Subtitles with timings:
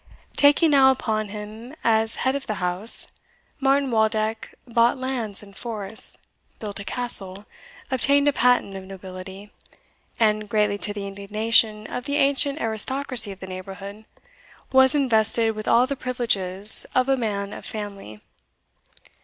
[0.35, 3.09] Taking now upon him as head of the house,
[3.59, 6.17] Martin Waldeck bought lands and forests,
[6.57, 7.45] built a castle,
[7.91, 9.51] obtained a patent of nobility,
[10.19, 14.05] and, greatly to the indignation of the ancient aristocracy of the neighbourhood,
[14.71, 18.21] was invested with all the privileges of a man of family.